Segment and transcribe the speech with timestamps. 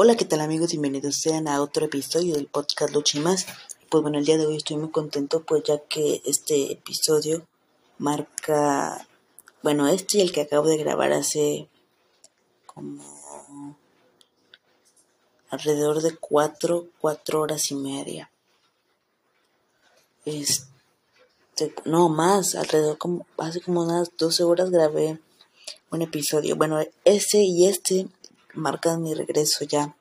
[0.00, 0.70] Hola, ¿qué tal amigos?
[0.70, 3.46] Bienvenidos sean a otro episodio del podcast Lucha y Más.
[3.90, 7.44] Pues bueno, el día de hoy estoy muy contento pues ya que este episodio
[7.98, 9.08] marca,
[9.64, 11.66] bueno, este y el que acabo de grabar hace
[12.64, 13.76] como
[15.50, 18.30] alrededor de cuatro, cuatro horas y media.
[20.24, 25.18] Este, no más, alrededor como, hace como unas 12 horas grabé
[25.90, 26.54] un episodio.
[26.54, 28.06] Bueno, ese y este
[28.54, 29.94] marcan mi regreso ya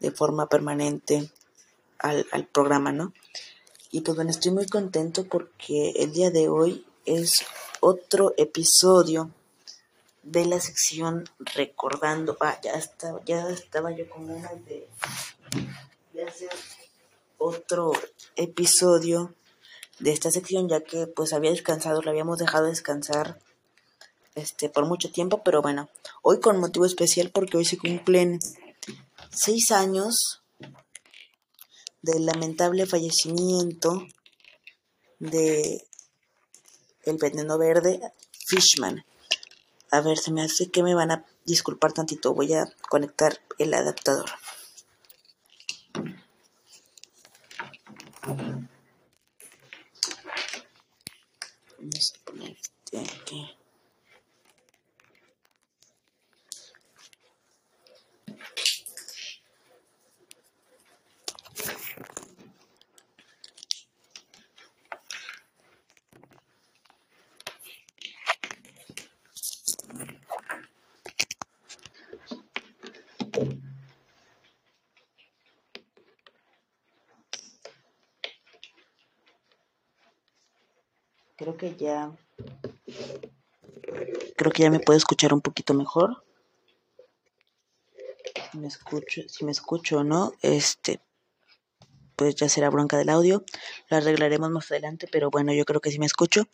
[0.00, 1.30] de forma permanente
[1.98, 3.12] al, al programa, ¿no?
[3.90, 7.32] Y pues bueno, estoy muy contento porque el día de hoy es
[7.80, 9.30] otro episodio
[10.22, 12.36] de la sección recordando.
[12.40, 14.88] Ah, ya estaba, ya estaba yo con ganas de,
[16.12, 16.50] de hacer
[17.38, 17.92] otro
[18.36, 19.34] episodio
[20.00, 23.38] de esta sección, ya que pues había descansado, lo habíamos dejado descansar
[24.40, 25.88] este por mucho tiempo, pero bueno,
[26.22, 28.38] hoy con motivo especial porque hoy se cumplen
[29.30, 30.42] seis años
[32.02, 34.06] del lamentable fallecimiento
[35.18, 35.84] de
[37.04, 38.00] el veneno verde
[38.46, 39.04] Fishman.
[39.90, 42.34] A ver, se me hace que me van a disculpar tantito.
[42.34, 44.30] Voy a conectar el adaptador.
[51.78, 53.56] Vamos a poner este aquí.
[81.58, 82.16] Que ya.
[84.36, 86.24] Creo que ya me puedo escuchar un poquito mejor.
[88.50, 91.00] Si me escucho, si me escucho o no, este.
[92.16, 93.44] Pues ya será bronca del audio.
[93.90, 96.48] Lo arreglaremos más adelante, pero bueno, yo creo que sí me escucho.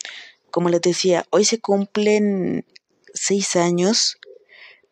[0.51, 2.65] Como les decía, hoy se cumplen
[3.13, 4.17] seis años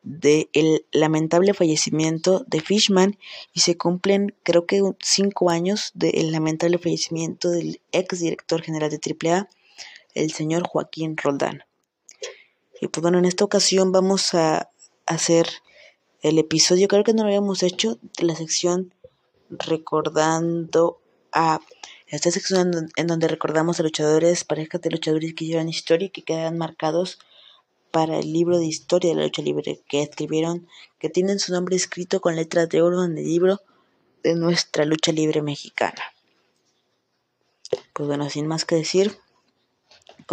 [0.03, 3.17] del lamentable fallecimiento de Fishman
[3.53, 8.99] y se cumplen creo que cinco años del lamentable fallecimiento del ex director general de
[8.99, 9.49] AAA,
[10.13, 11.63] el señor Joaquín Roldán.
[12.81, 14.69] Y pues bueno, en esta ocasión vamos a
[15.05, 15.47] hacer
[16.21, 18.93] el episodio, creo que no lo habíamos hecho, de la sección
[19.49, 20.99] recordando
[21.31, 21.59] a
[22.07, 26.23] esta sección en donde recordamos a luchadores, parejas de luchadores que llevan historia y que
[26.23, 27.19] quedan marcados
[27.91, 30.67] para el libro de historia de la lucha libre que escribieron,
[30.99, 33.61] que tienen su nombre escrito con letras de oro en el libro
[34.23, 36.01] de nuestra lucha libre mexicana.
[37.93, 39.17] Pues bueno, sin más que decir,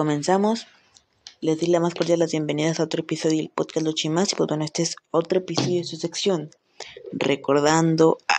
[0.01, 0.67] comenzamos.
[1.43, 4.33] Les doy la más cordial las bienvenidas a otro episodio del podcast Luchimas.
[4.33, 6.49] Y pues bueno, este es otro episodio de su sección.
[7.13, 8.37] Recordando a.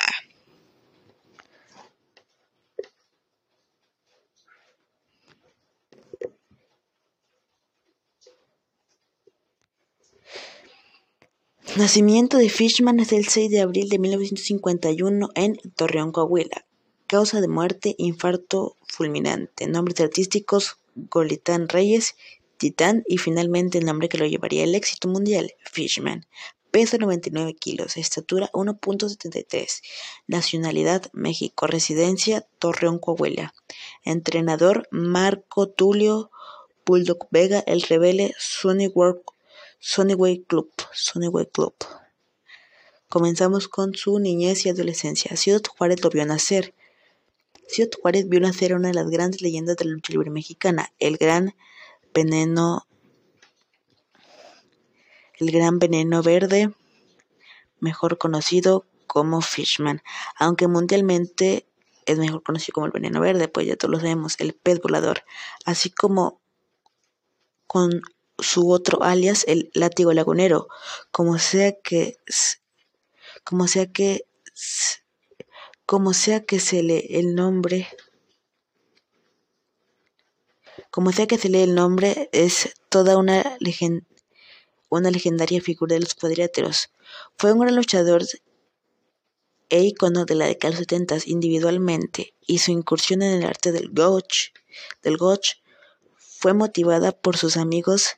[11.78, 16.66] Nacimiento de Fishman es el 6 de abril de 1951 en Torreón, Coahuila.
[17.06, 19.68] Causa de muerte, infarto fulminante.
[19.68, 22.16] Nombres artísticos, Golitán Reyes,
[22.58, 26.26] Titán y finalmente el nombre que lo llevaría al éxito mundial, Fishman.
[26.72, 29.82] Peso 99 kilos, estatura 1.73,
[30.28, 33.54] nacionalidad México, residencia Torreón, Coahuila.
[34.04, 36.32] Entrenador Marco Tulio
[36.86, 39.22] Bulldog Vega, el rebelde Sunny World
[39.84, 40.70] Sunnyway Club.
[40.94, 41.74] Sunnyway Club.
[43.10, 45.36] Comenzamos con su niñez y adolescencia.
[45.36, 46.76] Ciudad Juárez lo vio nacer.
[47.68, 51.18] Ciudad Juárez vio nacer una de las grandes leyendas de la lucha libre mexicana, el
[51.18, 51.56] gran
[52.14, 52.88] veneno,
[55.40, 56.74] el gran veneno verde,
[57.80, 60.02] mejor conocido como Fishman,
[60.38, 61.68] aunque mundialmente
[62.06, 65.24] es mejor conocido como el veneno verde, pues ya todos lo sabemos, el pez volador,
[65.66, 66.42] así como
[67.68, 68.02] con
[68.38, 70.68] su otro alias, el látigo lagunero,
[71.12, 72.18] como sea que
[73.44, 74.26] como sea que
[75.92, 77.86] como sea que se lee el nombre
[80.90, 83.58] como sea que se lee el nombre es toda una
[84.88, 86.92] una legendaria figura de los cuadriláteros.
[87.36, 88.24] Fue un gran luchador
[89.68, 93.74] e icono de la década de los 70 individualmente y su incursión en el arte
[93.74, 94.52] del gotch,
[95.04, 95.56] del gotch
[96.16, 98.16] fue motivada por sus amigos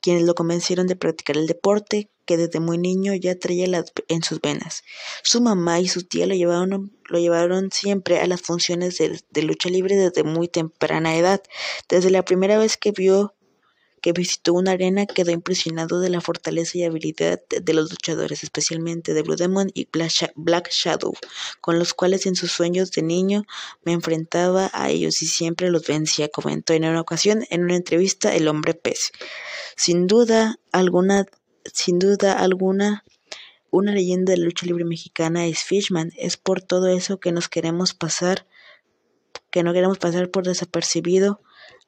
[0.00, 3.66] quienes lo convencieron de practicar el deporte que desde muy niño ya traía
[4.08, 4.82] en sus venas.
[5.22, 9.42] Su mamá y su tía lo llevaron, lo llevaron siempre a las funciones de, de
[9.42, 11.42] lucha libre desde muy temprana edad.
[11.88, 13.34] Desde la primera vez que vio
[14.04, 19.14] que visitó una arena quedó impresionado de la fortaleza y habilidad de los luchadores, especialmente
[19.14, 21.14] de Blue Demon y Black Shadow,
[21.62, 23.46] con los cuales en sus sueños de niño
[23.82, 28.34] me enfrentaba a ellos y siempre los vencía, comentó en una ocasión en una entrevista
[28.34, 29.10] el hombre pez.
[29.74, 31.24] Sin duda alguna,
[31.72, 33.04] sin duda alguna,
[33.70, 36.12] una leyenda de lucha libre mexicana es Fishman.
[36.16, 38.46] Es por todo eso que nos queremos pasar,
[39.50, 41.40] que no queremos pasar por desapercibido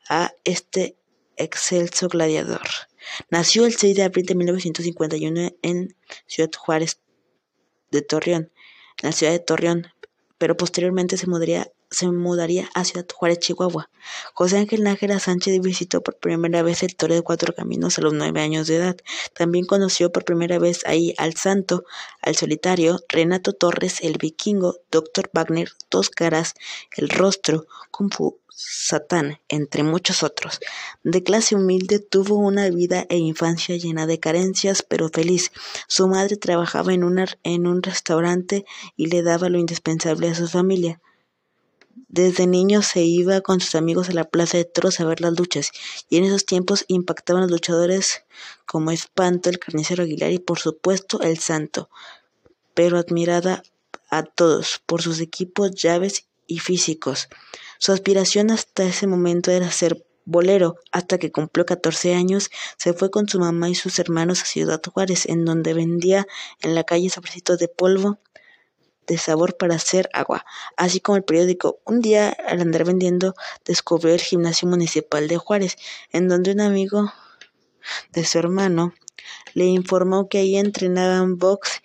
[0.08, 0.96] a este
[1.36, 2.66] excelso gladiador.
[3.30, 5.96] Nació el 6 de abril de 1951 en
[6.26, 7.00] Ciudad Juárez
[7.90, 8.50] de Torreón,
[9.02, 9.86] en la ciudad de Torreón,
[10.38, 13.90] pero posteriormente se mudaría, se mudaría a Ciudad Juárez, Chihuahua.
[14.34, 18.12] José Ángel Nájera Sánchez visitó por primera vez el Torre de Cuatro Caminos a los
[18.12, 18.96] nueve años de edad.
[19.34, 21.84] También conoció por primera vez ahí al Santo,
[22.22, 26.54] al Solitario, Renato Torres, el Vikingo, Doctor Wagner, Dos Caras,
[26.96, 30.60] El Rostro, Kung Fu Satán, entre muchos otros.
[31.04, 35.52] De clase humilde, tuvo una vida e infancia llena de carencias, pero feliz.
[35.88, 37.02] Su madre trabajaba en,
[37.42, 38.64] en un restaurante
[38.96, 41.00] y le daba lo indispensable a su familia.
[42.08, 45.38] Desde niño se iba con sus amigos a la plaza de toros a ver las
[45.38, 45.70] luchas,
[46.08, 48.24] y en esos tiempos impactaban los luchadores
[48.66, 51.88] como Espanto, el carnicero Aguilar y por supuesto el Santo,
[52.74, 53.62] pero admirada
[54.10, 57.28] a todos por sus equipos, llaves y físicos.
[57.78, 60.76] Su aspiración hasta ese momento era ser bolero.
[60.92, 64.82] Hasta que cumplió 14 años, se fue con su mamá y sus hermanos a Ciudad
[64.92, 66.26] Juárez, en donde vendía
[66.60, 68.18] en la calle sobrecitos de polvo
[69.06, 70.44] de sabor para hacer agua,
[70.76, 71.80] así como el periódico.
[71.84, 75.76] Un día, al andar vendiendo, descubrió el gimnasio municipal de Juárez,
[76.12, 77.12] en donde un amigo
[78.12, 78.94] de su hermano
[79.54, 81.82] le informó que ahí entrenaban box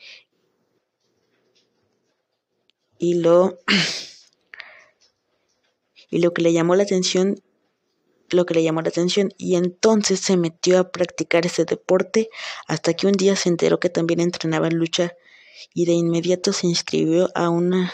[2.97, 3.59] y lo
[6.09, 7.41] y lo que le llamó la atención
[8.29, 12.29] lo que le llamó la atención y entonces se metió a practicar ese deporte
[12.67, 15.13] hasta que un día se enteró que también entrenaba en lucha
[15.73, 17.91] y de inmediato se inscribió a una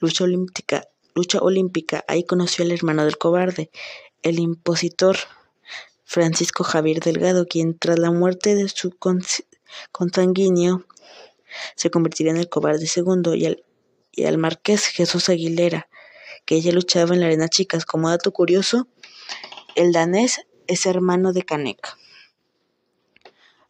[0.00, 2.04] lucha olímpica, lucha olímpica.
[2.08, 3.70] Ahí conoció al hermano del cobarde,
[4.22, 5.16] el impositor
[6.04, 8.96] Francisco Javier Delgado, quien tras la muerte de su
[9.92, 10.84] consanguíneo
[11.76, 13.64] se convertiría en el cobarde segundo y al,
[14.12, 15.88] y al marqués Jesús Aguilera
[16.48, 17.84] que ella luchaba en la arena chicas.
[17.84, 18.88] Como dato curioso,
[19.74, 21.94] el danés es hermano de Kanek.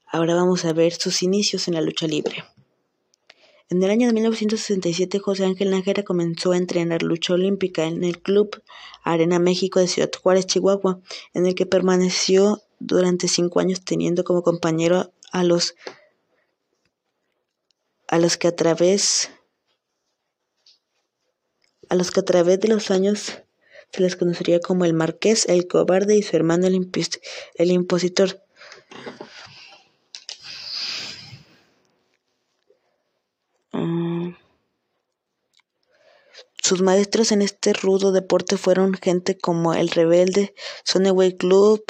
[0.07, 2.45] Ahora vamos a ver sus inicios en la lucha libre.
[3.71, 8.23] En el año de 1967, José Ángel Nájera comenzó a entrenar lucha olímpica en el
[8.23, 8.63] Club
[9.03, 11.01] Arena México de Ciudad Juárez, Chihuahua,
[11.35, 15.75] en el que permaneció durante cinco años teniendo como compañero a los
[18.07, 19.31] a los que a través
[21.91, 23.35] a los que a través de los años
[23.93, 26.75] se les conocería como el marqués, el cobarde y su hermano el,
[27.71, 28.43] impositor.
[36.69, 40.55] Sus maestros en este rudo deporte fueron gente como el rebelde,
[40.85, 41.83] Soneway Club,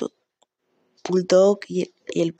[1.03, 2.33] Bulldog y el,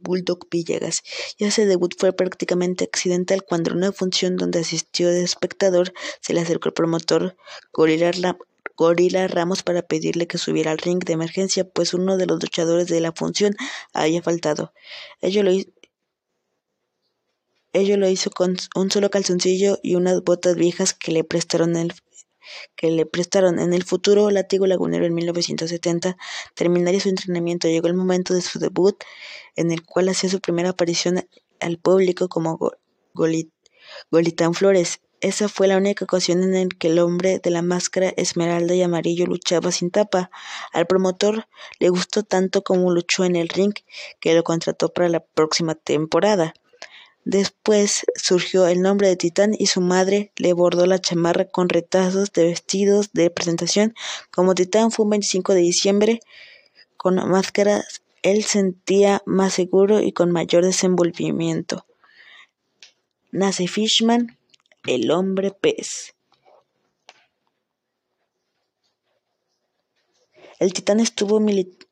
[0.00, 1.02] Bulldog Villegas.
[1.36, 6.34] Y ese debut fue prácticamente accidental cuando en una función donde asistió de espectador se
[6.34, 7.36] le acercó el promotor
[7.72, 12.86] Gorila, Ramos para pedirle que subiera al ring de emergencia, pues uno de los luchadores
[12.86, 13.56] de la función
[13.92, 14.72] había faltado.
[15.20, 15.50] Ello lo,
[17.74, 21.92] ello lo hizo con un solo calzoncillo y unas botas viejas que le prestaron el
[22.76, 26.16] que le prestaron en el futuro látigo lagunero en 1970,
[26.54, 27.68] terminaría su entrenamiento.
[27.68, 29.02] Llegó el momento de su debut,
[29.56, 31.26] en el cual hacía su primera aparición
[31.60, 32.58] al público como
[34.10, 35.00] Golitán Flores.
[35.20, 38.82] Esa fue la única ocasión en la que el hombre de la máscara esmeralda y
[38.82, 40.30] amarillo luchaba sin tapa.
[40.72, 41.46] Al promotor
[41.78, 43.72] le gustó tanto como luchó en el ring
[44.20, 46.52] que lo contrató para la próxima temporada.
[47.24, 52.32] Después surgió el nombre de Titán y su madre le bordó la chamarra con retazos
[52.32, 53.94] de vestidos de presentación.
[54.30, 56.20] Como Titán fue un 25 de diciembre,
[56.98, 61.86] con máscaras, él sentía más seguro y con mayor desenvolvimiento.
[63.32, 64.38] Nace Fishman,
[64.86, 66.14] el hombre pez.
[70.58, 71.83] El Titán estuvo militando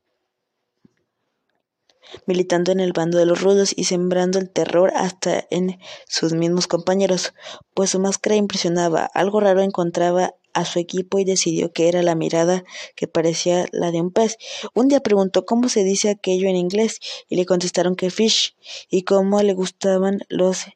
[2.27, 6.67] militando en el bando de los rudos y sembrando el terror hasta en sus mismos
[6.67, 7.35] compañeros,
[7.75, 9.05] pues su máscara impresionaba.
[9.15, 12.65] Algo raro encontraba a su equipo y decidió que era la mirada
[12.95, 14.37] que parecía la de un pez.
[14.75, 18.57] Un día preguntó cómo se dice aquello en inglés y le contestaron que fish
[18.91, 20.67] y cómo le gustaban los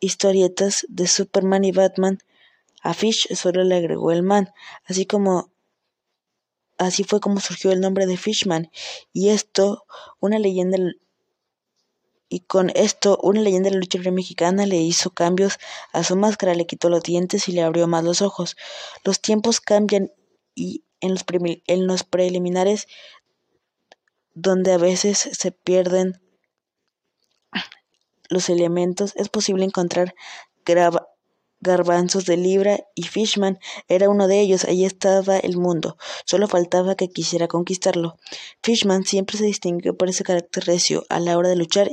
[0.00, 2.18] historietas de Superman y Batman.
[2.82, 4.52] A Fish solo le agregó el man,
[4.84, 5.50] así como
[6.78, 8.70] así fue como surgió el nombre de Fishman.
[9.12, 9.86] Y esto,
[10.20, 10.78] una leyenda
[12.28, 15.58] y con esto, una leyenda de la lucha libre mexicana le hizo cambios
[15.92, 18.56] a su máscara, le quitó los dientes y le abrió más los ojos.
[19.04, 20.12] Los tiempos cambian
[20.54, 21.24] y en los,
[21.66, 22.88] en los preliminares,
[24.34, 26.20] donde a veces se pierden
[28.28, 30.14] los elementos, es posible encontrar
[31.60, 33.58] garbanzos de libra y Fishman
[33.88, 34.64] era uno de ellos.
[34.64, 35.96] Allí estaba el mundo.
[36.24, 38.16] Solo faltaba que quisiera conquistarlo.
[38.62, 41.90] Fishman siempre se distinguió por ese carácter recio a la hora de luchar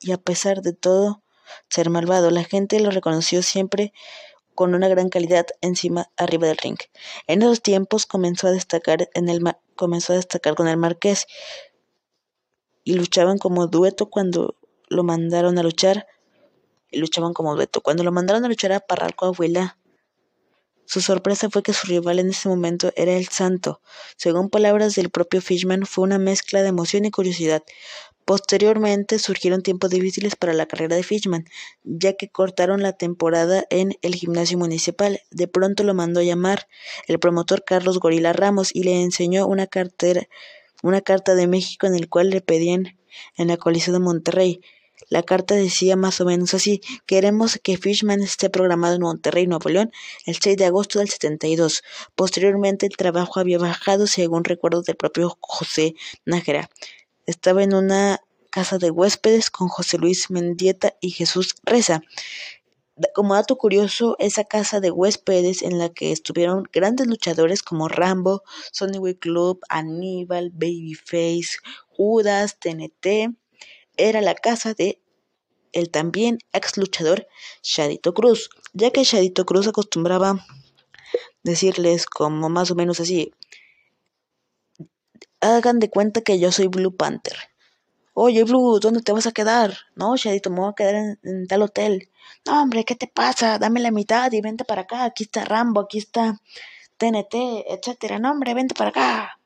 [0.00, 1.22] y a pesar de todo
[1.68, 3.92] ser malvado, la gente lo reconoció siempre
[4.54, 6.78] con una gran calidad encima arriba del ring.
[7.26, 9.08] En esos tiempos comenzó a destacar
[9.74, 11.26] comenzó a destacar con el Marqués
[12.84, 14.56] y luchaban como dueto cuando
[14.88, 16.06] lo mandaron a luchar
[16.98, 17.80] luchaban como dueto.
[17.80, 19.78] Cuando lo mandaron a luchar a Parral Abuela,
[20.90, 23.80] su sorpresa fue que su rival en ese momento era el Santo.
[24.16, 27.62] Según palabras del propio Fishman, fue una mezcla de emoción y curiosidad.
[28.24, 31.44] Posteriormente surgieron tiempos difíciles para la carrera de Fishman,
[31.84, 35.20] ya que cortaron la temporada en el gimnasio municipal.
[35.30, 36.66] De pronto lo mandó a llamar
[37.06, 39.68] el promotor Carlos Gorila Ramos y le enseñó una,
[40.82, 42.98] una carta de México en el cual le pedían
[43.36, 44.60] en la coalición de Monterrey.
[45.10, 49.68] La carta decía más o menos así, queremos que Fishman esté programado en Monterrey, Nuevo
[49.68, 49.90] León,
[50.24, 51.82] el 6 de agosto del 72.
[52.14, 56.70] Posteriormente el trabajo había bajado según recuerdos del propio José Nájera.
[57.26, 62.02] Estaba en una casa de huéspedes con José Luis Mendieta y Jesús Reza.
[63.12, 68.44] Como dato curioso, esa casa de huéspedes en la que estuvieron grandes luchadores como Rambo,
[68.70, 73.34] Sonny Club, Aníbal, Babyface, Judas, TNT,
[73.96, 75.00] era la casa de
[75.72, 77.26] el también ex luchador
[77.62, 80.44] Shadito Cruz, ya que Shadito Cruz acostumbraba
[81.42, 83.32] decirles como más o menos así,
[85.40, 87.36] hagan de cuenta que yo soy Blue Panther.
[88.12, 89.76] Oye, Blue, ¿dónde te vas a quedar?
[89.94, 92.10] No, Shadito, me voy a quedar en, tal hotel.
[92.44, 93.58] No, hombre, ¿qué te pasa?
[93.58, 95.04] Dame la mitad y vente para acá.
[95.04, 96.40] Aquí está Rambo, aquí está
[96.98, 98.18] TNT, etcétera.
[98.18, 99.39] No, hombre, vente para acá.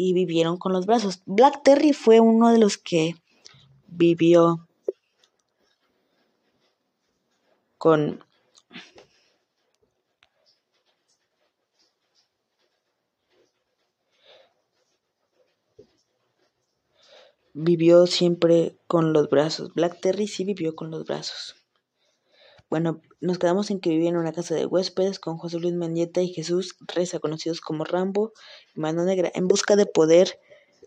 [0.00, 1.22] Y vivieron con los brazos.
[1.26, 3.16] Black Terry fue uno de los que
[3.88, 4.68] vivió
[7.78, 8.24] con
[17.52, 19.74] vivió siempre con los brazos.
[19.74, 21.56] Black Terry sí vivió con los brazos.
[22.70, 26.20] Bueno, nos quedamos en que vivía en una casa de huéspedes con José Luis Mendieta
[26.20, 28.32] y Jesús Reza, conocidos como Rambo
[28.74, 30.38] y Mano Negra, en busca de poder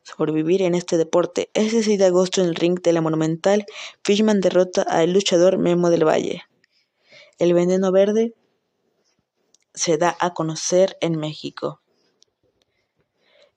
[0.04, 1.50] sobrevivir en este deporte.
[1.54, 3.66] Ese 6 de agosto en el ring de la Monumental,
[4.04, 6.44] Fishman derrota al luchador Memo del Valle.
[7.40, 8.36] El veneno verde
[9.74, 11.82] se da a conocer en México.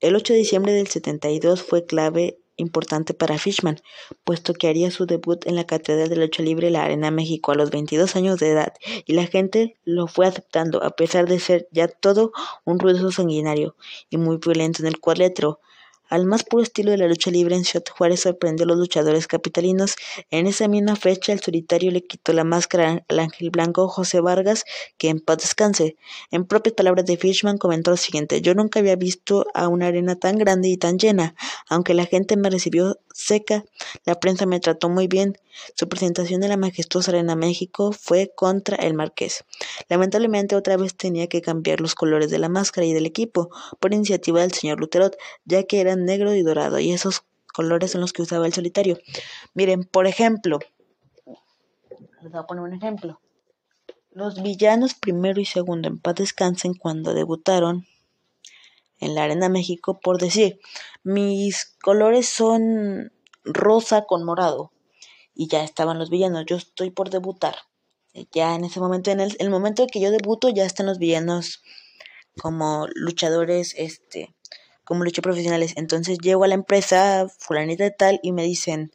[0.01, 3.81] El 8 de diciembre del 72 fue clave importante para Fishman,
[4.25, 7.55] puesto que haría su debut en la Catedral de Lucha Libre La Arena México a
[7.55, 8.75] los 22 años de edad,
[9.07, 12.33] y la gente lo fue aceptando a pesar de ser ya todo
[12.65, 13.77] un ruidoso sanguinario
[14.11, 15.61] y muy violento en el cuadretro.
[16.11, 19.27] Al más puro estilo de la lucha libre en Ciudad Juárez sorprendió a los luchadores
[19.27, 19.97] capitalinos.
[20.31, 24.65] En esa misma fecha, el solitario le quitó la máscara al ángel blanco José Vargas,
[24.99, 25.97] que en paz descanse.
[26.31, 30.17] En propias palabras de Fishman comentó lo siguiente: Yo nunca había visto a una arena
[30.17, 31.35] tan grande y tan llena.
[31.69, 33.65] Aunque la gente me recibió seca,
[34.05, 35.39] la prensa me trató muy bien.
[35.75, 39.45] Su presentación en la majestuosa Arena México fue contra el Marqués.
[39.89, 43.95] Lamentablemente otra vez tenía que cambiar los colores de la máscara y del equipo por
[43.95, 48.13] iniciativa del señor Luterot, ya que eran negro y dorado y esos colores son los
[48.13, 48.99] que usaba el solitario.
[49.55, 50.59] Miren, por ejemplo,
[52.23, 53.21] les voy a poner un ejemplo.
[54.11, 57.87] Los villanos primero y segundo en paz descansen cuando debutaron
[59.01, 60.61] en la Arena México por decir,
[61.03, 63.13] mis colores son
[63.45, 64.73] rosa con morado
[65.35, 66.45] y ya estaban los villanos.
[66.47, 67.57] Yo estoy por debutar.
[68.33, 71.63] Ya en ese momento, en el, momento en que yo debuto, ya están los villanos
[72.41, 74.35] como luchadores, este,
[74.85, 75.73] como luchadores profesionales.
[75.77, 78.93] Entonces llego a la empresa fulanita de tal y me dicen,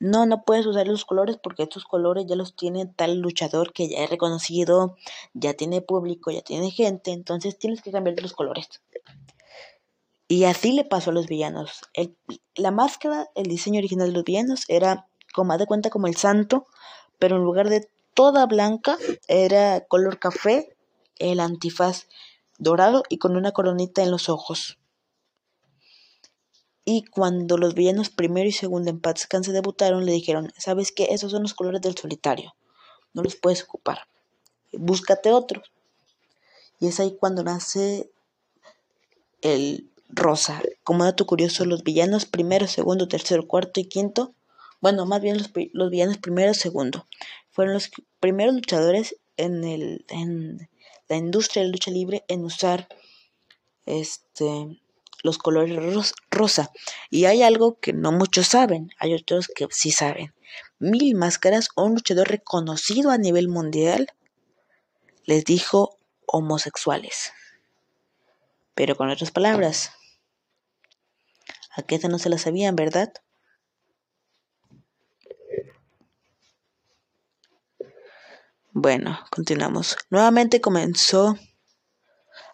[0.00, 3.88] no, no puedes usar los colores porque estos colores ya los tiene tal luchador que
[3.88, 4.96] ya he reconocido,
[5.34, 8.80] ya tiene público, ya tiene gente, entonces tienes que cambiar los colores.
[10.28, 11.82] Y así le pasó a los villanos.
[11.94, 12.16] El,
[12.54, 16.66] la máscara, el diseño original de los villanos era como de cuenta como el santo,
[17.18, 20.76] pero en lugar de toda blanca era color café,
[21.16, 22.06] el antifaz
[22.58, 24.77] dorado y con una coronita en los ojos.
[26.90, 31.08] Y cuando los villanos primero y segundo en Paz se debutaron, le dijeron, ¿sabes qué?
[31.10, 32.54] Esos son los colores del solitario.
[33.12, 34.08] No los puedes ocupar.
[34.72, 35.70] Búscate otros.
[36.80, 38.10] Y es ahí cuando nace
[39.42, 40.62] el rosa.
[40.82, 44.32] Como dato curioso, los villanos primero, segundo, tercero, cuarto y quinto,
[44.80, 47.06] bueno, más bien los, los villanos primero, segundo,
[47.50, 50.70] fueron los primeros luchadores en, el, en
[51.06, 52.88] la industria de lucha libre en usar
[53.84, 54.80] este
[55.22, 56.70] los colores rosa.
[57.10, 60.34] Y hay algo que no muchos saben, hay otros que sí saben.
[60.78, 64.12] Mil Máscaras, un luchador reconocido a nivel mundial,
[65.24, 65.96] les dijo
[66.26, 67.32] homosexuales.
[68.74, 69.92] Pero con otras palabras,
[71.76, 73.12] a qué no se la sabían, ¿verdad?
[78.72, 79.96] Bueno, continuamos.
[80.08, 81.36] Nuevamente comenzó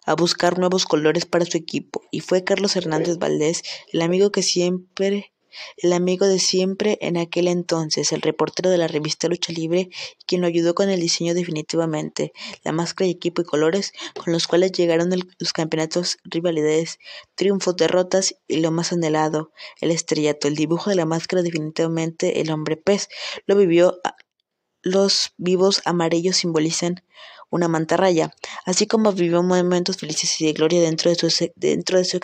[0.05, 4.43] a buscar nuevos colores para su equipo y fue Carlos Hernández Valdés, el amigo que
[4.43, 5.31] siempre
[5.77, 9.89] el amigo de siempre en aquel entonces, el reportero de la revista Lucha Libre,
[10.25, 12.33] quien lo ayudó con el diseño definitivamente,
[12.63, 15.09] la máscara y equipo y colores con los cuales llegaron
[15.39, 16.99] los campeonatos, rivalidades,
[17.35, 22.51] triunfos, derrotas y lo más anhelado, el estrellato, el dibujo de la máscara definitivamente el
[22.51, 23.09] hombre pez,
[23.45, 23.99] lo vivió
[24.81, 27.03] los vivos amarillos simbolizan
[27.49, 28.31] una mantarraya,
[28.65, 32.19] así como vivió momentos felices y de gloria dentro de su, dentro de su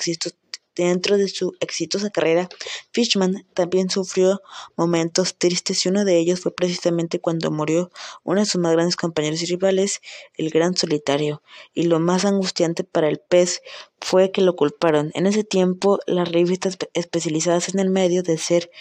[0.75, 2.47] Dentro de su exitosa carrera,
[2.93, 4.41] Fishman también sufrió
[4.77, 7.91] momentos tristes y uno de ellos fue precisamente cuando murió
[8.23, 9.99] uno de sus más grandes compañeros y rivales,
[10.37, 11.43] el Gran Solitario.
[11.73, 13.61] Y lo más angustiante para el pez
[13.99, 15.11] fue que lo culparon.
[15.13, 18.71] En ese tiempo, las revistas especializadas en el medio de ser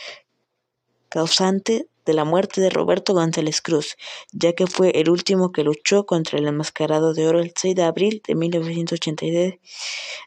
[1.11, 3.97] causante de la muerte de Roberto González Cruz,
[4.33, 7.83] ya que fue el último que luchó contra el enmascarado de oro el 6 de
[7.83, 9.55] abril de 1982.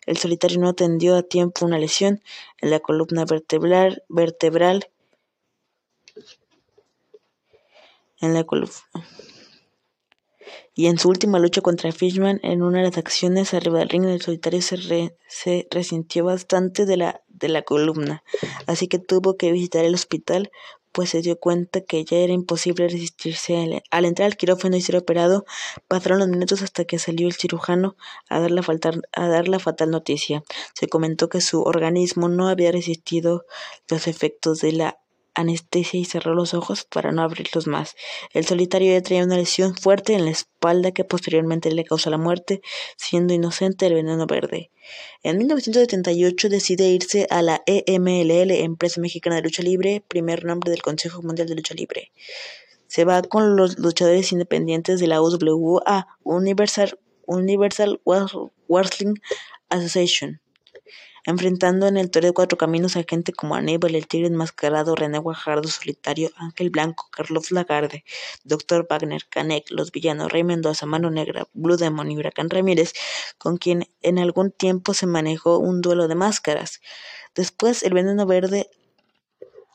[0.06, 2.22] El solitario no atendió a tiempo una lesión
[2.60, 4.88] en la columna vertebral, vertebral
[8.22, 8.78] en la columna
[10.76, 14.06] y en su última lucha contra Fishman en una de las acciones arriba del ring,
[14.06, 18.24] el solitario se, se resintió bastante de la, de la columna,
[18.68, 20.52] así que tuvo que visitar el hospital
[20.94, 23.82] pues se dio cuenta que ya era imposible resistirse.
[23.90, 25.44] Al entrar al quirófano y ser operado,
[25.88, 27.98] pasaron los minutos hasta que salió el cirujano
[28.30, 28.64] a dar la,
[29.12, 30.44] a dar la fatal noticia.
[30.76, 33.46] Se comentó que su organismo no había resistido
[33.90, 35.00] los efectos de la
[35.36, 37.96] anestesia y cerró los ojos para no abrirlos más.
[38.34, 42.18] El solitario ya traía una lesión fuerte en la espalda que posteriormente le causó la
[42.18, 42.62] muerte,
[42.98, 44.72] siendo inocente el veneno verde.
[45.24, 50.82] En 1978 decide irse a la EMLL, Empresa Mexicana de Lucha Libre, primer nombre del
[50.82, 52.12] Consejo Mundial de Lucha Libre.
[52.88, 58.02] Se va con los luchadores independientes de la UWA, Universal, Universal
[58.68, 59.16] Wrestling
[59.70, 60.43] Association
[61.26, 65.20] enfrentando en el Torre de Cuatro Caminos a gente como Aníbal, el Tigre Enmascarado, René
[65.20, 68.04] Guajardo, Solitario, Ángel Blanco, Carlos Lagarde,
[68.44, 72.94] Doctor Wagner, Canek, Los Villanos, Rey Mendoza, Mano Negra, Blue Demon y Huracán Ramírez,
[73.38, 76.82] con quien en algún tiempo se manejó un duelo de máscaras.
[77.36, 78.70] Después, el Veneno Verde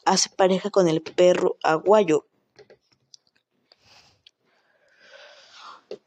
[0.04, 2.26] hace pareja con el perro aguayo,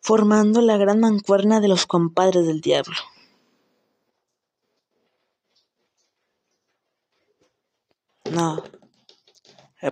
[0.02, 2.96] formando la gran mancuerna de los compadres del diablo.
[8.32, 8.64] No,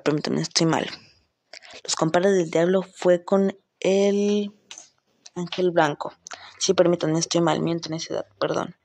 [0.06, 0.88] permítame, estoy mal.
[1.84, 4.54] Los compadres del diablo fue con el
[5.36, 6.14] Ángel Blanco.
[6.58, 8.78] Sí, permítanme, estoy mal, miento en esa edad, perdón.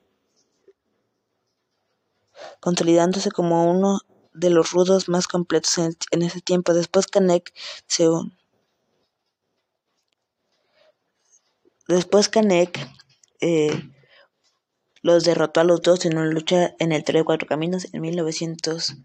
[2.59, 4.01] Consolidándose como uno
[4.33, 6.75] de los rudos más completos en, ese tiempo.
[6.75, 7.55] Después Canek
[7.87, 8.09] se
[11.87, 12.91] Después Canek
[13.41, 13.89] eh,
[15.01, 18.01] los derrotó a los dos en una lucha en el Tren de Cuatro Caminos en
[18.01, 18.97] 1900.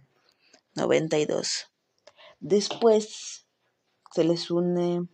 [0.76, 1.68] 92.
[2.40, 3.46] Después
[4.14, 5.08] se les une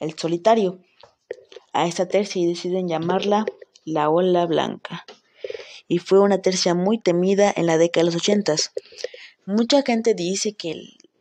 [0.00, 0.80] el solitario
[1.72, 3.46] a esta tercia y deciden llamarla
[3.84, 5.04] la ola blanca.
[5.88, 8.72] Y fue una tercia muy temida en la década de los ochentas.
[9.44, 10.74] Mucha gente dice que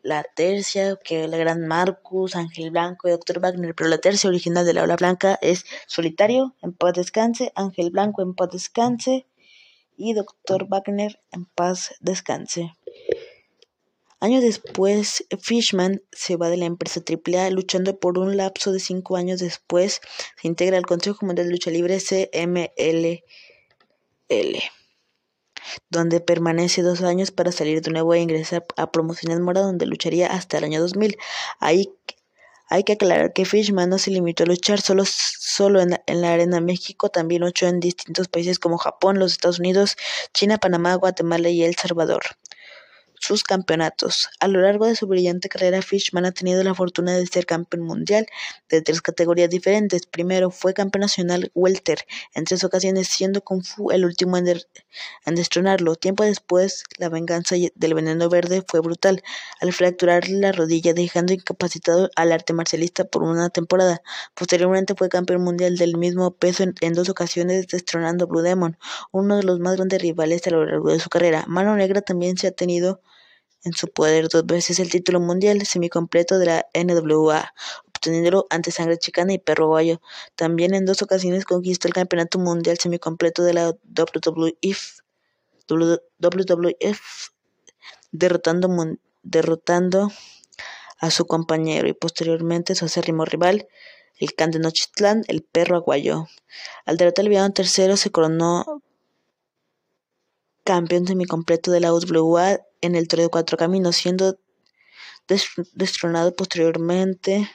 [0.04, 4.66] la tercia, que el gran Marcus, Ángel Blanco y Doctor Wagner, pero la tercia original
[4.66, 9.28] de la ola blanca es solitario, en paz descanse, Ángel Blanco en paz descanse,
[10.02, 10.68] y Dr.
[10.68, 12.76] Wagner en paz descanse.
[14.20, 19.16] Años después, Fishman se va de la empresa AAA, luchando por un lapso de cinco
[19.16, 20.00] años después,
[20.40, 23.24] se integra al Consejo Mundial de Lucha Libre CMLL,
[25.90, 30.28] donde permanece dos años para salir de nuevo e ingresar a Promociones Mora, donde lucharía
[30.28, 31.18] hasta el año 2000.
[31.60, 31.92] Ahí
[32.72, 36.62] hay que aclarar que Fishman no se limitó a luchar solo, solo en, la Arena
[36.62, 39.98] México, también luchó en distintos países como Japón, los Estados Unidos,
[40.34, 42.22] China, Panamá, Guatemala y El Salvador.
[43.22, 44.30] Sus campeonatos.
[44.40, 47.84] A lo largo de su brillante carrera, Fishman ha tenido la fortuna de ser campeón
[47.84, 48.26] mundial
[48.68, 50.08] de tres categorías diferentes.
[50.08, 52.00] Primero fue campeón nacional welter
[52.34, 54.46] en tres ocasiones, siendo Kung Fu el último en,
[55.36, 55.96] destronarlo.
[55.96, 59.22] Tiempo después, la venganza del veneno verde fue brutal,
[59.60, 64.02] al fracturarle la rodilla, dejando incapacitado al arte marcialista por una temporada.
[64.34, 68.80] Posteriormente fue campeón mundial del mismo peso en, dos ocasiones, destronando Blue Demon,
[69.12, 71.46] uno de los más grandes rivales a lo largo de su carrera.
[71.48, 73.00] Mano Negra también se ha tenido
[73.64, 77.54] en su poder dos veces el título mundial semicompleto de la NWA,
[77.88, 80.02] obteniéndolo ante Sangre Chicana y Perro Guayo.
[80.36, 85.02] También en dos ocasiones conquistó el campeonato mundial semicompleto de la WWF,
[85.68, 87.32] WWF
[88.12, 90.12] derrotando, derrotando
[91.00, 93.68] a su compañero y posteriormente su acérrimo rival,
[94.18, 96.28] el Can de Nochitlán, el Perro Aguayo.
[96.86, 98.84] Al derrotar al villano tercero se coronó
[100.64, 104.40] campeón semicompleto de la UWA en el Toro de Cuatro Caminos, siendo
[105.74, 107.50] destronado posteriormente,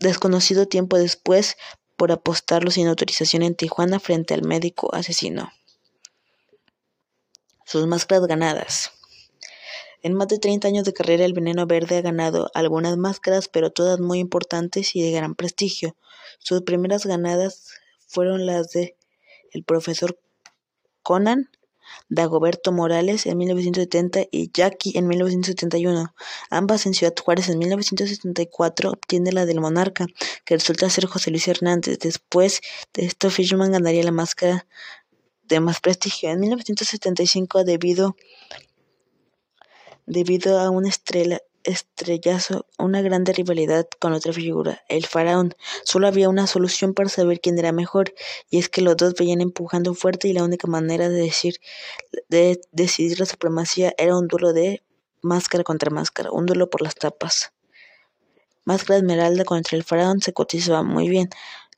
[0.00, 1.56] desconocido tiempo después,
[1.96, 5.50] por apostarlo sin autorización en Tijuana frente al médico asesino.
[7.64, 8.92] Sus máscaras ganadas.
[10.02, 13.70] En más de 30 años de carrera, el Veneno Verde ha ganado algunas máscaras, pero
[13.70, 15.96] todas muy importantes y de gran prestigio.
[16.38, 17.70] Sus primeras ganadas
[18.06, 18.96] fueron las de
[19.50, 20.20] el profesor
[21.02, 21.50] Conan,
[22.08, 26.14] Dagoberto Morales en 1970 y Jackie en 1971.
[26.50, 30.06] Ambas en Ciudad Juárez en 1974 obtiene la del Monarca,
[30.44, 31.98] que resulta ser José Luis Hernández.
[31.98, 32.60] Después
[32.94, 34.66] de esto, Fishman ganaría la máscara
[35.44, 36.30] de más prestigio.
[36.30, 38.16] En 1975, debido,
[40.06, 45.54] debido a una estrella, estrellazo, una grande rivalidad con otra figura, el faraón.
[45.84, 48.14] Solo había una solución para saber quién era mejor,
[48.48, 51.56] y es que los dos veían empujando fuerte y la única manera de, decir,
[52.28, 54.82] de decidir la supremacía era un duelo de
[55.22, 57.52] máscara contra máscara, un duelo por las tapas.
[58.64, 61.28] Máscara Esmeralda contra el faraón se cotizaba muy bien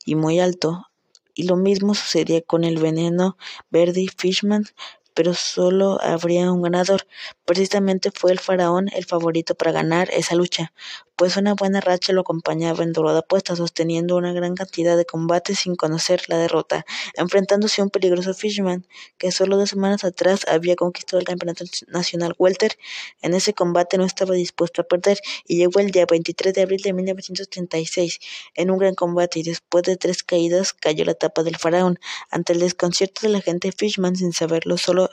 [0.05, 0.85] y muy alto,
[1.33, 3.37] y lo mismo sucedía con el veneno
[3.69, 4.65] verde y Fishman,
[5.13, 7.05] pero solo habría un ganador.
[7.49, 10.71] Precisamente fue el faraón el favorito para ganar esa lucha,
[11.15, 15.57] pues una buena racha lo acompañaba en de apuesta, sosteniendo una gran cantidad de combates
[15.57, 16.85] sin conocer la derrota,
[17.15, 18.85] enfrentándose a un peligroso Fishman,
[19.17, 22.77] que solo dos semanas atrás había conquistado el campeonato nacional welter.
[23.23, 26.81] En ese combate no estaba dispuesto a perder y llegó el día 23 de abril
[26.83, 28.19] de 1936
[28.53, 31.99] en un gran combate y después de tres caídas cayó la tapa del faraón.
[32.29, 35.09] Ante el desconcierto de la gente Fishman, sin saberlo, solo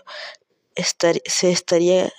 [0.76, 2.12] se estaría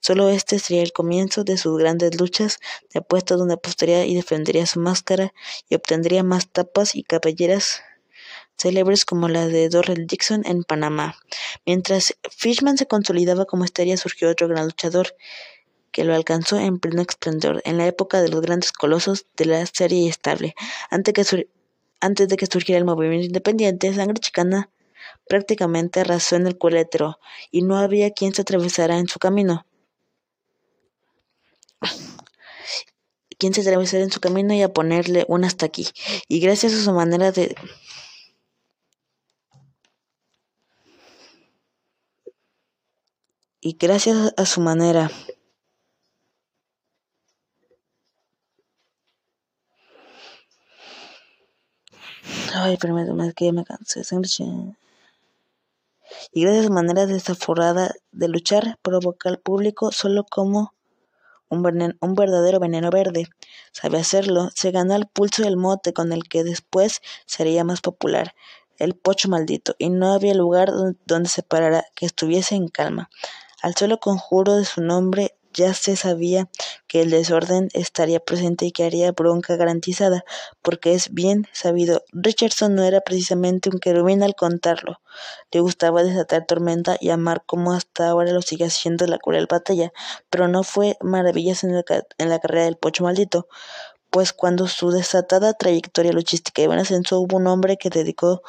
[0.00, 2.58] Solo este sería el comienzo de sus grandes luchas
[2.92, 5.32] de apuesta donde apostaría y defendería su máscara
[5.68, 7.82] y obtendría más tapas y cabelleras
[8.56, 11.16] célebres como la de Dorrell Dixon en Panamá.
[11.64, 15.14] Mientras Fishman se consolidaba como estrella, surgió otro gran luchador
[15.92, 19.64] que lo alcanzó en pleno esplendor en la época de los grandes colosos de la
[19.66, 20.54] serie estable.
[20.90, 21.48] Antes, que
[22.00, 24.70] antes de que surgiera el movimiento independiente, Sangre Chicana
[25.28, 27.18] prácticamente arrasó en el culetro
[27.50, 29.66] y no había quien se atravesara en su camino.
[33.38, 35.86] quien se atravesara en su camino y a ponerle un hasta aquí.
[36.28, 37.54] Y gracias a su manera de
[43.60, 45.10] y gracias a su manera
[52.54, 54.02] Ay, permítame, que me cansé.
[56.32, 60.74] Y gracias a su manera desaforada de luchar, provoca al público solo como
[61.48, 63.26] un, un verdadero veneno verde.
[63.72, 68.34] Sabe hacerlo, se ganó el pulso del mote con el que después sería más popular,
[68.76, 70.70] el pocho maldito, y no había lugar
[71.04, 73.10] donde se parara que estuviese en calma.
[73.60, 76.48] Al solo conjuro de su nombre ya se sabía
[76.86, 80.24] que el desorden estaría presente y que haría bronca garantizada,
[80.62, 85.00] porque es bien sabido, Richardson no era precisamente un querubín al contarlo.
[85.50, 89.92] Le gustaba desatar tormenta y amar como hasta ahora lo sigue haciendo la cruel batalla,
[90.30, 93.48] pero no fue maravillas en, la carrera del pocho maldito,
[94.10, 98.42] pues cuando su desatada trayectoria luchística iba en ascenso hubo un hombre que dedicó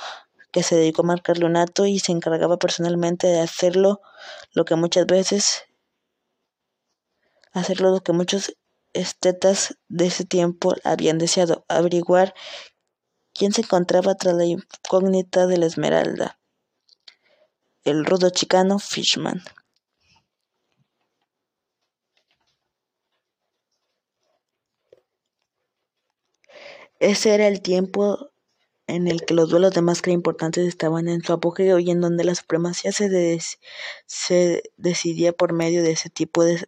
[0.52, 4.02] que se dedicó a marcarle un y se encargaba personalmente de hacerlo
[4.54, 5.69] lo que muchas veces
[7.52, 8.56] hacerlo lo que muchos
[8.94, 12.34] estetas de ese tiempo habían deseado, averiguar
[13.34, 16.40] quién se encontraba tras la incógnita de la esmeralda.
[17.84, 19.42] El rudo chicano Fishman.
[27.00, 28.32] Ese era el tiempo
[28.88, 32.26] en el que los duelos de máscara importantes estaban en su apogeo y en donde
[32.26, 33.40] la supremacía se,
[34.06, 36.68] se decidía por medio de ese tipo de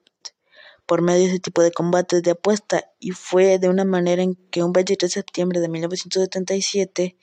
[0.92, 4.36] por medio de ese tipo de combates de apuesta y fue de una manera en
[4.36, 7.16] que un 23 de septiembre de 1977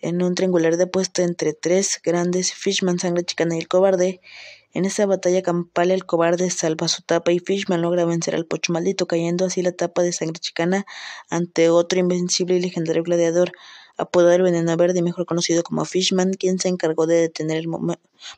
[0.00, 4.20] en un triangular de apuesta entre tres grandes Fishman, Sangre Chicana y el Cobarde
[4.74, 8.72] en esa batalla campal el cobarde salva su tapa y Fishman logra vencer al pocho
[8.72, 10.86] maldito, cayendo así la tapa de sangre chicana
[11.28, 13.50] ante otro invencible y legendario gladiador,
[13.96, 17.64] apodado el Veneno Verde, mejor conocido como Fishman, quien se encargó de detener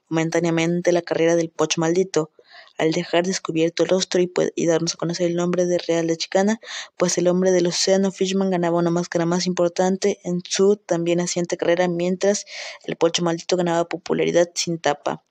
[0.08, 2.30] momentáneamente la carrera del pocho maldito
[2.78, 6.60] al dejar descubierto el rostro y, darnos a conocer el nombre de Real de Chicana,
[6.96, 11.56] pues el hombre del océano Fishman ganaba una máscara más importante en su también naciente
[11.56, 12.46] carrera, mientras
[12.84, 15.22] el pocho maldito ganaba popularidad sin tapa.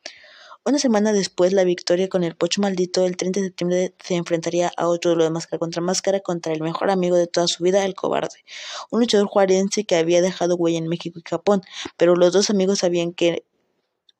[0.67, 4.69] Una semana después, la victoria con el Pocho Maldito, el 30 de septiembre, se enfrentaría
[4.75, 7.85] a otro duelo de máscara contra máscara contra el mejor amigo de toda su vida,
[7.85, 8.43] el Cobarde,
[8.91, 11.61] un luchador juarense que había dejado huella en México y Japón,
[11.95, 13.45] pero los dos amigos sabían que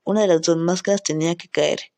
[0.06, 1.92] una de las dos máscaras tenía que caer.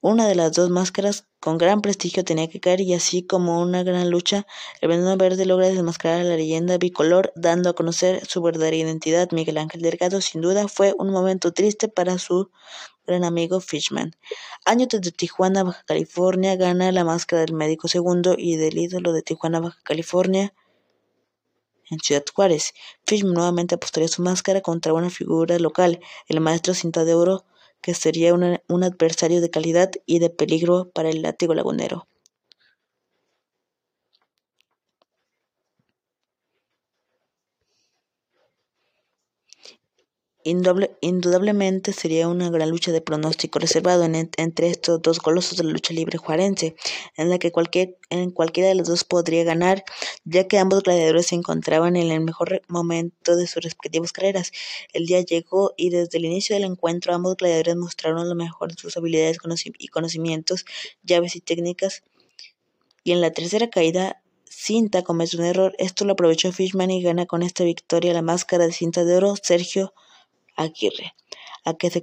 [0.00, 3.82] Una de las dos máscaras con gran prestigio tenía que caer y así como una
[3.82, 4.46] gran lucha,
[4.80, 9.28] el veneno verde logra desmascarar a la leyenda bicolor, dando a conocer su verdadera identidad.
[9.32, 12.48] Miguel Ángel Delgado, sin duda, fue un momento triste para su
[13.08, 14.14] gran amigo Fishman.
[14.64, 19.22] Años desde Tijuana, Baja California, gana la máscara del médico segundo y del ídolo de
[19.22, 20.54] Tijuana, Baja California,
[21.90, 22.72] en Ciudad Juárez.
[23.04, 27.46] Fishman nuevamente apostaría su máscara contra una figura local, el maestro cinta de oro
[27.80, 32.06] que sería un adversario de calidad y de peligro para el látigo lagunero.
[40.48, 45.94] Indudablemente sería una gran lucha de pronóstico reservado entre estos dos golosos de la lucha
[45.94, 46.76] libre juarense,
[47.16, 49.84] en la que cualquier, en cualquiera de los dos podría ganar,
[50.24, 54.52] ya que ambos gladiadores se encontraban en el mejor momento de sus respectivas carreras.
[54.92, 58.80] El día llegó y desde el inicio del encuentro ambos gladiadores mostraron lo mejor de
[58.80, 59.38] sus habilidades
[59.78, 60.64] y conocimientos,
[61.02, 62.02] llaves y técnicas.
[63.04, 67.26] Y en la tercera caída Cinta comete un error, esto lo aprovechó Fishman y gana
[67.26, 69.94] con esta victoria la máscara de cinta de oro Sergio
[70.58, 71.14] Aguirre,
[71.64, 72.02] a que se,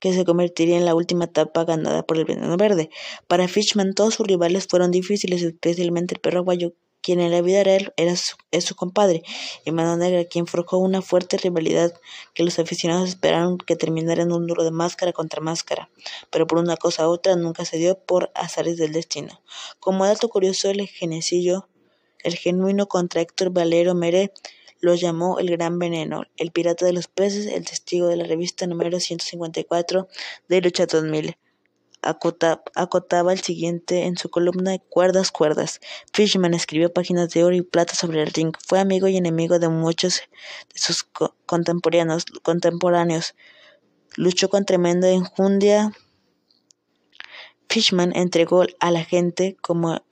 [0.00, 2.90] que se convertiría en la última etapa ganada por el Veneno Verde.
[3.28, 7.62] Para Fishman todos sus rivales fueron difíciles, especialmente el perro aguayo, quien en la vida
[7.64, 9.22] real era su, es su compadre,
[9.64, 11.92] y Mano Negra, quien forjó una fuerte rivalidad
[12.32, 15.90] que los aficionados esperaron que terminara en un duro de máscara contra máscara,
[16.30, 19.42] pero por una cosa u otra nunca se dio por azares del destino.
[19.80, 21.68] Como dato curioso, el genecillo,
[22.22, 24.32] el genuino contra Héctor Valero Mere,
[24.82, 28.66] lo llamó el Gran Veneno, el pirata de los peces, el testigo de la revista
[28.66, 30.08] número 154
[30.48, 31.38] de Lucha 2000.
[32.02, 35.80] acotaba el siguiente en su columna Cuerdas, Cuerdas.
[36.12, 38.52] Fishman escribió páginas de oro y plata sobre el ring.
[38.66, 40.22] Fue amigo y enemigo de muchos
[40.74, 41.04] de sus
[41.46, 42.24] contemporáneos.
[42.42, 43.36] contemporáneos.
[44.16, 45.92] Luchó con tremenda enjundia.
[47.68, 50.02] Fishman entregó a la gente como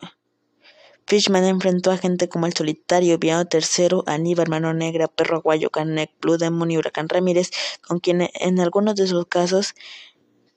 [1.06, 6.10] Fishman enfrentó a gente como El Solitario, Viano Tercero, Aníbal, Mano Negra, Perro Aguayo, Canek,
[6.20, 7.50] Blue Demon y Huracán Ramírez,
[7.86, 9.74] con quien en algunos de sus casos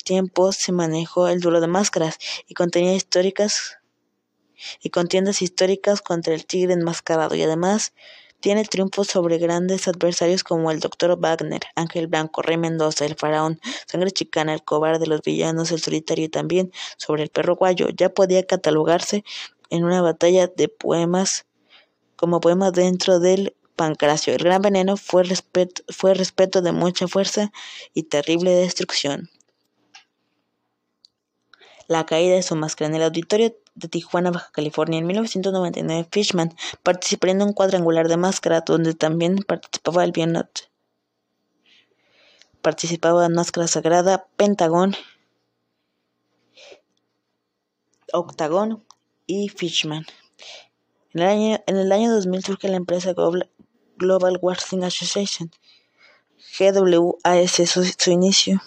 [0.04, 3.78] tiempos se manejó el duelo de máscaras y contenía históricas
[4.82, 7.94] y contiendas históricas contra el tigre enmascarado y además
[8.40, 11.18] tiene triunfos sobre grandes adversarios como el Dr.
[11.18, 15.80] Wagner, Ángel Blanco, Rey Mendoza, el Faraón, Sangre Chicana, el Cobarde de los Villanos, el
[15.80, 17.88] Solitario y también sobre el Perro Guayo.
[17.96, 19.24] Ya podía catalogarse
[19.74, 21.48] en una batalla de poemas
[22.16, 24.36] como poema dentro del Pancracio.
[24.36, 27.52] El gran veneno fue respeto, fue respeto de mucha fuerza
[27.92, 29.32] y terrible destrucción.
[31.88, 36.56] La caída de su máscara en el auditorio de Tijuana, Baja California, en 1999, Fishman
[36.84, 40.70] participó en un cuadrangular de máscara donde también participaba el Bienot.
[42.62, 44.96] Participaba en Máscara Sagrada, Pentagón,
[48.14, 48.84] Octagón
[49.26, 50.06] y Fishman.
[51.14, 53.14] En el año, en el año 2000 surge la empresa
[53.98, 55.52] Global Wrestling Association,
[56.58, 58.62] GWAS, su, su inicio.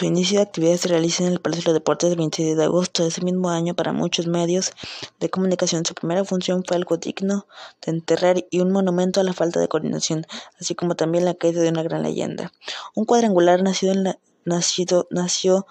[0.00, 2.64] Su inicio de actividad se realiza en el Palacio de los Deportes el 26 de
[2.64, 4.72] agosto de ese mismo año para muchos medios
[5.18, 5.84] de comunicación.
[5.84, 7.46] Su primera función fue algo digno
[7.84, 10.26] de enterrar y un monumento a la falta de coordinación,
[10.58, 12.50] así como también la caída de una gran leyenda.
[12.94, 15.66] Un cuadrangular nacido nació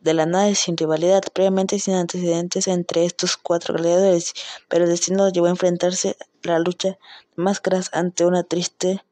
[0.00, 4.32] de la nada sin rivalidad, previamente sin antecedentes entre estos cuatro gladiadores,
[4.70, 6.98] pero el destino los llevó a enfrentarse la lucha de
[7.36, 9.04] máscaras ante una triste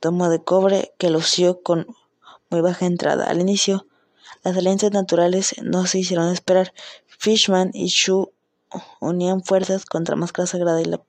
[0.00, 1.86] toma de cobre que lució con
[2.54, 3.24] muy baja entrada.
[3.24, 3.88] Al inicio,
[4.44, 6.72] las alianzas naturales no se hicieron esperar.
[7.06, 8.32] Fishman y Shu
[9.00, 11.02] unían fuerzas contra Máscara Sagrada y la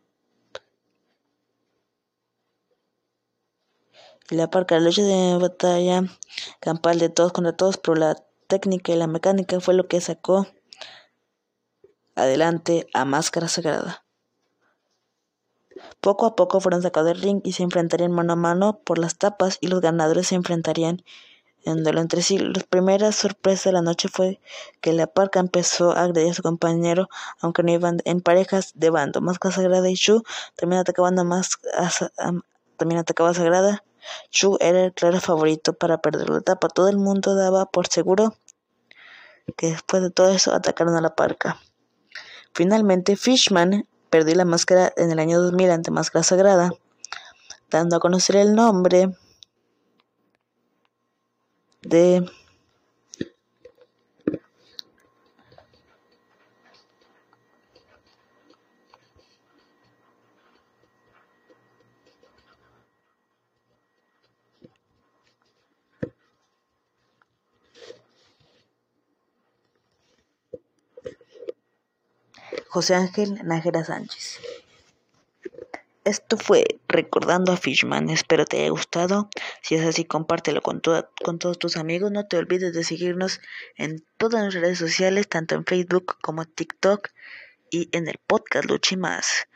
[4.32, 4.80] y la parca.
[4.80, 6.04] Lucha de batalla
[6.60, 8.16] campal de todos contra todos, pero la
[8.48, 10.48] técnica y la mecánica fue lo que sacó
[12.16, 14.04] adelante a Máscara Sagrada.
[16.02, 19.18] Poco a poco fueron sacados del ring y se enfrentarían mano a mano por las
[19.20, 21.04] tapas y los ganadores se enfrentarían
[21.66, 22.38] entre sí.
[22.38, 24.40] La primera sorpresa de la noche fue
[24.82, 27.10] que la parca empezó a agredir a su compañero,
[27.42, 29.22] aunque no iban en parejas de bando.
[29.22, 30.24] Máscara Sagrada y Shu
[30.56, 31.60] también atacaban a más
[32.78, 33.84] también atacaba a Sagrada.
[34.32, 36.68] Shu era el claro favorito para perder la etapa.
[36.70, 38.36] Todo el mundo daba por seguro
[39.58, 41.60] que después de todo eso atacaron a la parca.
[42.54, 46.72] Finalmente, Fishman perdió la máscara en el año 2000 ante Máscara Sagrada,
[47.70, 49.10] dando a conocer el nombre
[51.86, 52.26] de
[72.70, 74.40] José Ángel Nájera Sánchez.
[76.06, 78.12] Esto fue Recordando a Fishman.
[78.12, 79.28] Espero te haya gustado.
[79.64, 82.12] Si es así, compártelo con, todos tus amigos.
[82.12, 83.42] No te olvides de seguirnos
[83.76, 87.10] en todas las redes sociales, tanto en Facebook como TikTok
[87.72, 89.48] y en el podcast Luchi Más.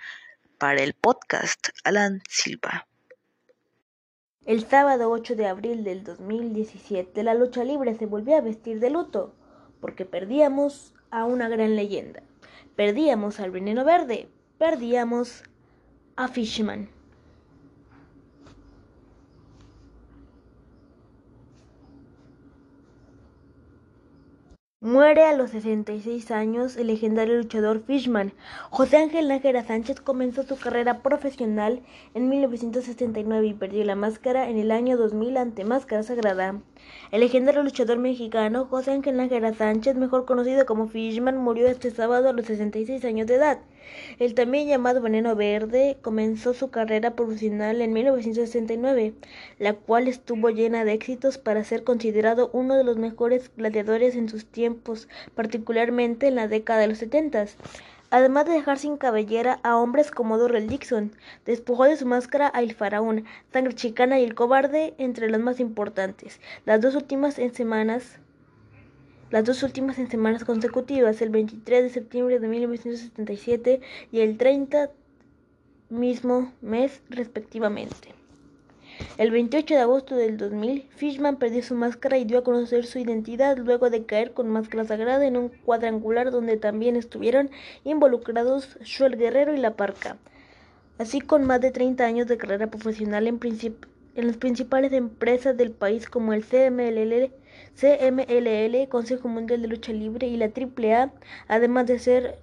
[0.57, 2.87] Para el podcast, Alan Silva.
[4.43, 8.89] El sábado 8 de abril del 2017, la lucha libre se volvió a vestir de
[8.89, 9.35] luto
[9.79, 12.23] porque perdíamos a una gran leyenda.
[12.75, 15.43] Perdíamos al veneno verde, perdíamos
[16.19, 16.89] a Fishman.
[24.81, 28.33] Muere a los 66 años el legendario luchador Fishman.
[28.69, 34.57] José Ángel Nájera Sánchez comenzó su carrera profesional en 1969 y perdió la máscara en
[34.57, 36.61] el año 2000 ante Máscara Sagrada.
[37.11, 42.27] El legendario luchador mexicano José Ángel Nájera Sánchez, mejor conocido como Fishman, murió este sábado
[42.27, 43.59] a los 66 años de edad.
[44.19, 49.13] El también llamado Veneno Verde comenzó su carrera profesional en 1969,
[49.59, 54.29] la cual estuvo llena de éxitos para ser considerado uno de los mejores gladiadores en
[54.29, 57.29] sus tiempos, particularmente en la década de los 70
[58.11, 61.11] además de dejar sin cabellera a hombres como Dorrell Dixon,
[61.45, 65.59] despojó de su máscara a El Faraón, Sangre Chicana y El Cobarde, entre los más
[65.59, 66.39] importantes.
[66.65, 68.19] Las dos últimas en semanas
[69.31, 74.89] las dos últimas en semanas consecutivas, el 23 de septiembre de 1977 y el 30
[75.89, 78.13] mismo mes respectivamente.
[79.17, 82.99] El 28 de agosto del 2000, Fishman perdió su máscara y dio a conocer su
[82.99, 87.49] identidad luego de caer con máscara sagrada en un cuadrangular donde también estuvieron
[87.85, 90.17] involucrados Shuel Guerrero y La Parca,
[90.97, 93.39] así con más de 30 años de carrera profesional en,
[94.15, 97.31] las principales empresas del país como el CMLL,
[97.75, 101.13] CMLL, Consejo Mundial de Lucha Libre y la AAA,
[101.47, 102.39] además de ser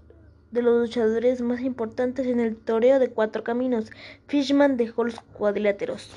[0.50, 3.90] de los luchadores más importantes en el toreo de cuatro caminos.
[4.26, 6.10] Fishman dejó los cuadriláteros.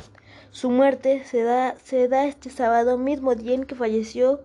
[0.51, 4.41] Su muerte se da, se da este sábado, mismo día en que falleció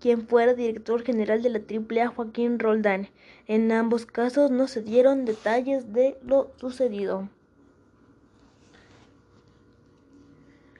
[0.00, 3.08] quien fuera director general de la AAA, Joaquín Roldán.
[3.46, 7.28] En ambos casos no se dieron detalles de lo sucedido.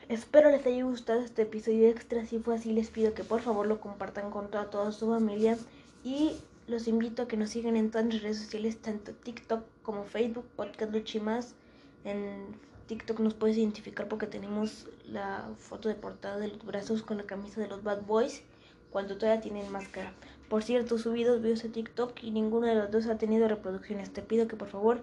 [0.09, 2.25] Espero les haya gustado este episodio extra.
[2.25, 5.59] Si fue así, les pido que por favor lo compartan con toda, toda su familia.
[6.05, 6.37] Y
[6.69, 10.47] los invito a que nos sigan en todas las redes sociales, tanto TikTok como Facebook,
[10.55, 11.57] Podcast Luchimas.
[12.05, 12.55] En
[12.87, 17.25] TikTok nos puedes identificar porque tenemos la foto de portada de los brazos con la
[17.25, 18.43] camisa de los Bad Boys
[18.91, 20.13] cuando todavía tienen máscara.
[20.49, 24.13] Por cierto, subidos videos a TikTok y ninguno de los dos ha tenido reproducciones.
[24.13, 25.03] Te pido que por favor,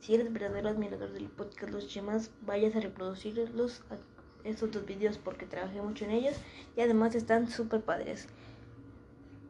[0.00, 4.13] si eres verdadero admirador del podcast Los Chimas, vayas a reproducirlos a
[4.44, 6.34] esos dos videos porque trabajé mucho en ellos
[6.76, 8.28] y además están súper padres.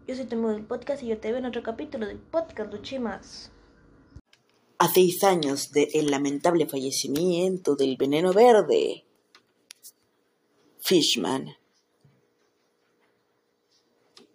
[0.07, 2.83] Yo soy Temo del podcast y yo te veo en otro capítulo del podcast Los
[2.83, 3.51] Chimas.
[4.79, 9.05] A seis años del lamentable fallecimiento del veneno verde,
[10.81, 11.57] Fishman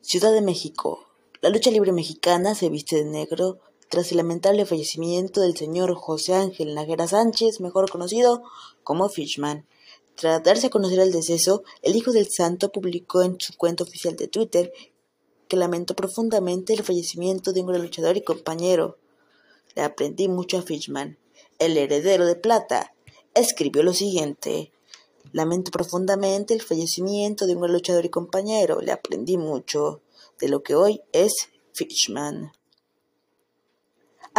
[0.01, 1.07] Ciudad de México.
[1.39, 6.33] La lucha libre mexicana se viste de negro tras el lamentable fallecimiento del señor José
[6.33, 8.41] Ángel Naguera Sánchez, mejor conocido
[8.83, 9.67] como Fishman.
[10.19, 14.17] Tras darse a conocer el deceso, el hijo del santo publicó en su cuenta oficial
[14.17, 14.73] de Twitter
[15.47, 18.97] que lamentó profundamente el fallecimiento de un gran luchador y compañero.
[19.75, 21.17] Le aprendí mucho a Fishman,
[21.57, 22.93] el heredero de plata.
[23.33, 24.73] Escribió lo siguiente.
[25.31, 28.81] Lamento profundamente el fallecimiento de un gran luchador y compañero.
[28.81, 30.01] Le aprendí mucho
[30.37, 32.51] de lo que hoy es Fishman.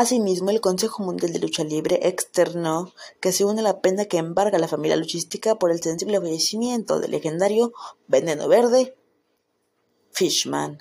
[0.01, 4.57] Asimismo, el Consejo Mundial de Lucha Libre externó que se une la pena que embarga
[4.57, 7.75] a la familia luchística por el sensible fallecimiento del legendario
[8.09, 8.97] Veneno Verde
[10.11, 10.79] Fishman.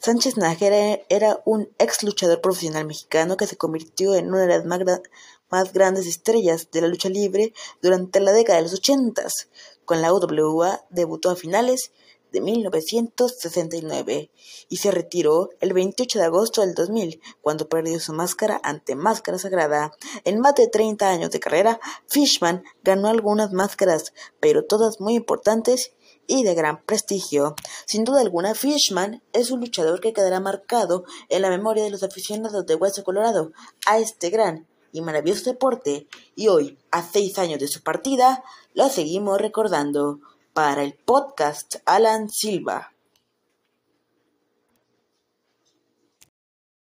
[0.00, 4.64] Sánchez Nájera era un ex luchador profesional mexicano que se convirtió en una de las
[4.64, 7.52] más, grandes estrellas de la lucha libre
[7.82, 9.48] durante la década de los ochentas.
[9.84, 11.92] Con la UWA debutó a finales
[12.32, 14.30] de 1969
[14.68, 19.38] y se retiró el 28 de agosto del 2000 cuando perdió su máscara ante Máscara
[19.38, 19.92] Sagrada.
[20.24, 25.92] En más de 30 años de carrera, Fishman ganó algunas máscaras, pero todas muy importantes
[26.26, 27.56] y de gran prestigio.
[27.86, 32.02] Sin duda alguna, Fishman es un luchador que quedará marcado en la memoria de los
[32.02, 33.52] aficionados de Hueso Colorado
[33.86, 38.42] a este gran y maravilloso deporte, y hoy, a seis años de su partida,
[38.74, 40.20] lo seguimos recordando.
[40.58, 42.90] Para el podcast, Alan Silva.